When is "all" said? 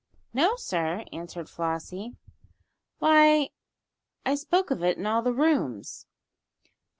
5.05-5.21